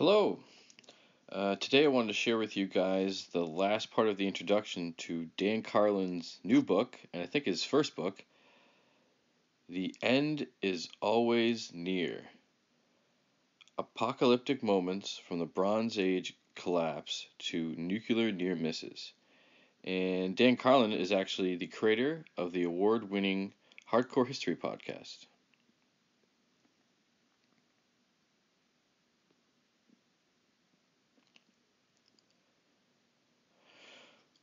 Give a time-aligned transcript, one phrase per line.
[0.00, 0.38] Hello.
[1.30, 4.94] Uh, today I wanted to share with you guys the last part of the introduction
[4.96, 8.24] to Dan Carlin's new book, and I think his first book,
[9.68, 12.22] The End is Always Near.
[13.76, 19.12] Apocalyptic Moments from the Bronze Age Collapse to Nuclear Near Misses.
[19.84, 23.52] And Dan Carlin is actually the creator of the award winning
[23.92, 25.26] Hardcore History podcast.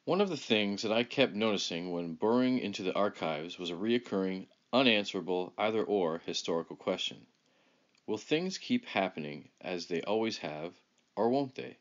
[0.08, 3.74] One of the things that I kept noticing when burrowing into the archives was a
[3.74, 7.28] reoccurring, unanswerable, either or historical question.
[8.06, 10.80] Will things keep happening as they always have,
[11.18, 11.76] or won't they?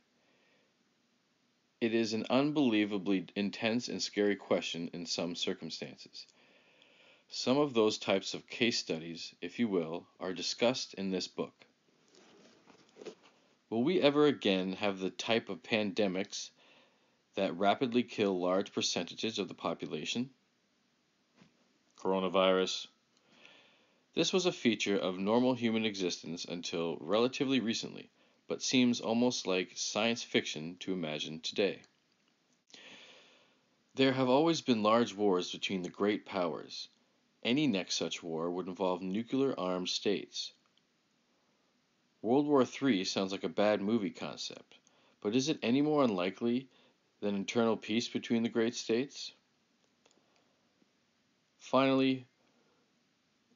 [1.81, 6.27] It is an unbelievably intense and scary question in some circumstances.
[7.29, 11.65] Some of those types of case studies, if you will, are discussed in this book.
[13.71, 16.51] Will we ever again have the type of pandemics
[17.37, 20.31] that rapidly kill large percentages of the population.
[21.99, 22.89] Coronavirus.
[24.15, 28.11] This was a feature of normal human existence until relatively recently,
[28.49, 31.83] but seems almost like science fiction to imagine today.
[33.95, 36.89] There have always been large wars between the great powers.
[37.43, 40.53] Any next such war would involve nuclear armed states.
[42.23, 44.77] World War III sounds like a bad movie concept,
[45.21, 46.69] but is it any more unlikely
[47.21, 49.33] than internal peace between the great states?
[51.59, 52.27] Finally,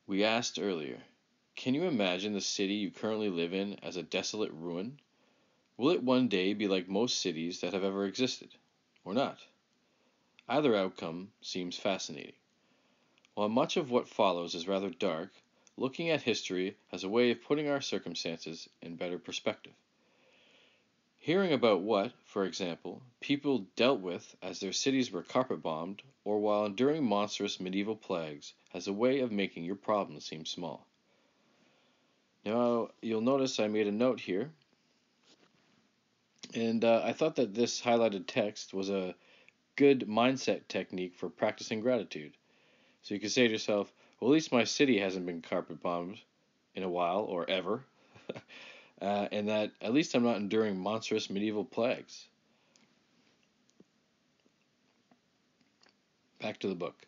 [0.06, 1.00] we asked earlier
[1.56, 4.98] can you imagine the city you currently live in as a desolate ruin?
[5.76, 8.54] Will it one day be like most cities that have ever existed,
[9.04, 9.38] or not?
[10.48, 12.32] Either outcome seems fascinating.
[13.34, 15.32] While much of what follows is rather dark,
[15.76, 19.74] looking at history has a way of putting our circumstances in better perspective.
[21.22, 26.40] Hearing about what, for example, people dealt with as their cities were carpet bombed or
[26.40, 30.86] while enduring monstrous medieval plagues has a way of making your problems seem small.
[32.46, 34.50] Now, you'll notice I made a note here,
[36.54, 39.14] and uh, I thought that this highlighted text was a
[39.76, 42.32] good mindset technique for practicing gratitude.
[43.02, 46.18] So you can say to yourself, well, at least my city hasn't been carpet bombed
[46.74, 47.84] in a while or ever.
[49.00, 52.26] uh, and that at least I'm not enduring monstrous medieval plagues.
[56.40, 57.06] Back to the book.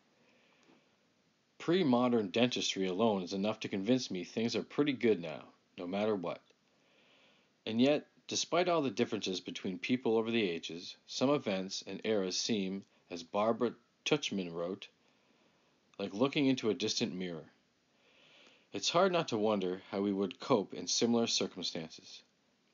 [1.58, 5.44] Pre modern dentistry alone is enough to convince me things are pretty good now,
[5.78, 6.40] no matter what.
[7.64, 12.36] And yet, despite all the differences between people over the ages, some events and eras
[12.36, 14.88] seem, as Barbara Tuchman wrote,
[15.98, 17.52] like looking into a distant mirror.
[18.72, 22.22] It's hard not to wonder how we would cope in similar circumstances.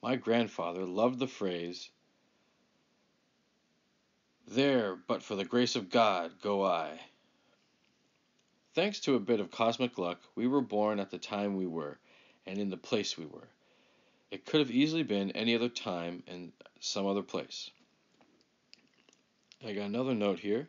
[0.01, 1.91] My grandfather loved the phrase,
[4.47, 7.01] There, but for the grace of God, go I.
[8.75, 11.99] Thanks to a bit of cosmic luck, we were born at the time we were,
[12.47, 13.49] and in the place we were.
[14.31, 17.71] It could have easily been any other time and some other place.
[19.67, 20.69] I got another note here.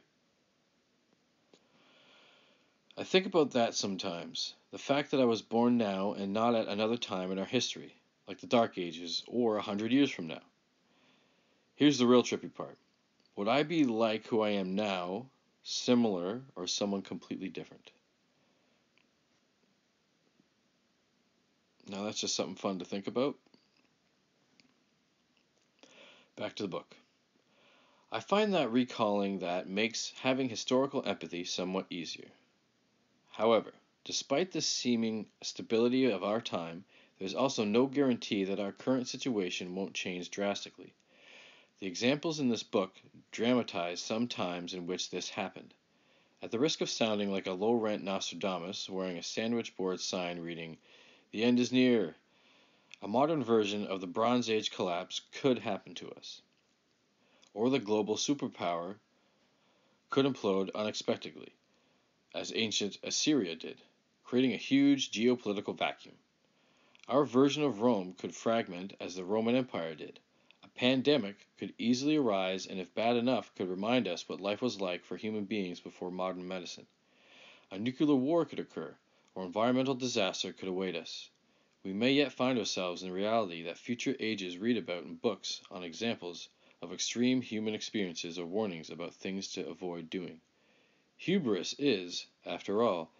[2.99, 4.55] I think about that sometimes.
[4.71, 7.95] The fact that I was born now and not at another time in our history,
[8.27, 10.41] like the Dark Ages or a hundred years from now.
[11.75, 12.77] Here's the real trippy part.
[13.37, 15.29] Would I be like who I am now,
[15.63, 17.89] similar, or someone completely different?
[21.87, 23.37] Now that's just something fun to think about.
[26.35, 26.97] Back to the book.
[28.11, 32.27] I find that recalling that makes having historical empathy somewhat easier.
[33.39, 33.73] However,
[34.03, 36.83] despite the seeming stability of our time,
[37.17, 40.93] there is also no guarantee that our current situation won't change drastically.
[41.79, 43.01] The examples in this book
[43.31, 45.73] dramatize some times in which this happened.
[46.41, 50.41] At the risk of sounding like a low rent Nostradamus wearing a sandwich board sign
[50.41, 50.77] reading,
[51.31, 52.17] The end is near,
[53.01, 56.41] a modern version of the Bronze Age collapse could happen to us.
[57.53, 58.97] Or the global superpower
[60.09, 61.53] could implode unexpectedly
[62.35, 63.81] as ancient Assyria did,
[64.23, 66.15] creating a huge geopolitical vacuum.
[67.07, 70.19] Our version of Rome could fragment as the Roman Empire did.
[70.63, 74.79] A pandemic could easily arise and, if bad enough, could remind us what life was
[74.79, 76.85] like for human beings before modern medicine.
[77.71, 78.95] A nuclear war could occur,
[79.33, 81.31] or environmental disaster could await us.
[81.83, 85.83] We may yet find ourselves in reality that future ages read about in books on
[85.83, 86.49] examples
[86.81, 90.41] of extreme human experiences or warnings about things to avoid doing.
[91.19, 93.11] Hubris is, after all,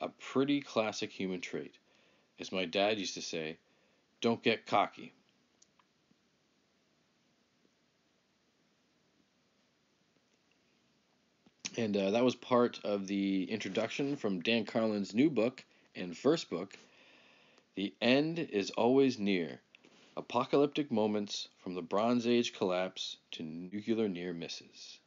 [0.00, 1.74] a pretty classic human trait.
[2.40, 3.58] As my dad used to say,
[4.22, 5.12] don't get cocky.
[11.76, 15.62] And uh, that was part of the introduction from Dan Carlin's new book
[15.94, 16.78] and first book,
[17.74, 19.60] The End is Always Near
[20.16, 24.98] Apocalyptic Moments from the Bronze Age Collapse to Nuclear Near Misses.